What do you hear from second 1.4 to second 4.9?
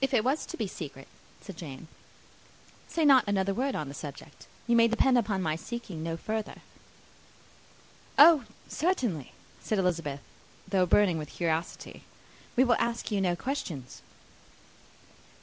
said Jane, "say not another word on the subject. You may